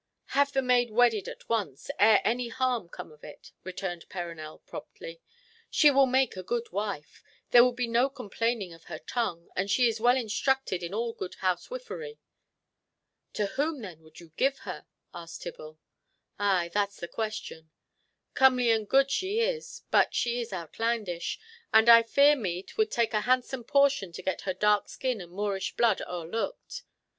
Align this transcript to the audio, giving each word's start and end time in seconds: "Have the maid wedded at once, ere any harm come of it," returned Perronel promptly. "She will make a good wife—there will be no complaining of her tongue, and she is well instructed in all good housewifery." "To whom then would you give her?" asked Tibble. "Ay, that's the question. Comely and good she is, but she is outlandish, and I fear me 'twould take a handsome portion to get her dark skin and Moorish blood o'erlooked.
"Have 0.29 0.51
the 0.51 0.63
maid 0.63 0.89
wedded 0.89 1.27
at 1.27 1.47
once, 1.47 1.91
ere 1.99 2.21
any 2.23 2.47
harm 2.47 2.89
come 2.89 3.11
of 3.11 3.23
it," 3.23 3.51
returned 3.63 4.09
Perronel 4.09 4.57
promptly. 4.65 5.21
"She 5.69 5.91
will 5.91 6.07
make 6.07 6.35
a 6.35 6.41
good 6.41 6.71
wife—there 6.71 7.63
will 7.63 7.71
be 7.71 7.85
no 7.85 8.09
complaining 8.09 8.73
of 8.73 8.85
her 8.85 8.97
tongue, 8.97 9.49
and 9.55 9.69
she 9.69 9.87
is 9.87 9.99
well 10.01 10.17
instructed 10.17 10.81
in 10.81 10.91
all 10.95 11.13
good 11.13 11.35
housewifery." 11.35 12.17
"To 13.33 13.45
whom 13.45 13.83
then 13.83 14.01
would 14.01 14.19
you 14.19 14.29
give 14.37 14.57
her?" 14.65 14.87
asked 15.13 15.43
Tibble. 15.43 15.77
"Ay, 16.39 16.71
that's 16.73 16.97
the 16.97 17.07
question. 17.07 17.69
Comely 18.33 18.71
and 18.71 18.89
good 18.89 19.11
she 19.11 19.39
is, 19.41 19.83
but 19.91 20.15
she 20.15 20.41
is 20.41 20.51
outlandish, 20.51 21.37
and 21.71 21.87
I 21.87 22.01
fear 22.01 22.35
me 22.35 22.63
'twould 22.63 22.89
take 22.89 23.13
a 23.13 23.21
handsome 23.29 23.63
portion 23.65 24.11
to 24.13 24.23
get 24.23 24.41
her 24.49 24.53
dark 24.55 24.89
skin 24.89 25.21
and 25.21 25.31
Moorish 25.31 25.75
blood 25.75 26.01
o'erlooked. 26.01 26.81